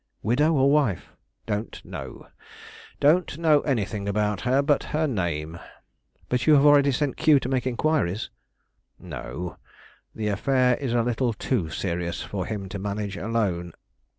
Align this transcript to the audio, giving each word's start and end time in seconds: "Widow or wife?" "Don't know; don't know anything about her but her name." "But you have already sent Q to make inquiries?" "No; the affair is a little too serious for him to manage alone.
"Widow 0.23 0.53
or 0.53 0.71
wife?" 0.71 1.09
"Don't 1.45 1.79
know; 1.85 2.25
don't 2.99 3.37
know 3.37 3.61
anything 3.61 4.09
about 4.09 4.41
her 4.41 4.63
but 4.63 4.85
her 4.85 5.05
name." 5.05 5.59
"But 6.27 6.47
you 6.47 6.55
have 6.55 6.65
already 6.65 6.91
sent 6.91 7.17
Q 7.17 7.39
to 7.39 7.47
make 7.47 7.67
inquiries?" 7.67 8.31
"No; 8.97 9.57
the 10.15 10.29
affair 10.29 10.75
is 10.77 10.93
a 10.93 11.03
little 11.03 11.33
too 11.33 11.69
serious 11.69 12.23
for 12.23 12.47
him 12.47 12.67
to 12.69 12.79
manage 12.79 13.15
alone. 13.15 13.73